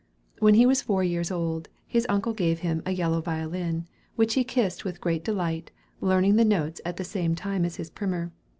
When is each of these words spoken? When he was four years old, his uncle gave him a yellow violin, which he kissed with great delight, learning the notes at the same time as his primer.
When 0.39 0.55
he 0.55 0.65
was 0.65 0.81
four 0.81 1.03
years 1.03 1.29
old, 1.29 1.69
his 1.85 2.07
uncle 2.09 2.33
gave 2.33 2.61
him 2.61 2.81
a 2.87 2.91
yellow 2.91 3.21
violin, 3.21 3.85
which 4.15 4.33
he 4.33 4.43
kissed 4.43 4.83
with 4.83 4.99
great 4.99 5.23
delight, 5.23 5.69
learning 5.99 6.37
the 6.37 6.43
notes 6.43 6.81
at 6.83 6.97
the 6.97 7.03
same 7.03 7.35
time 7.35 7.63
as 7.65 7.75
his 7.75 7.91
primer. 7.91 8.31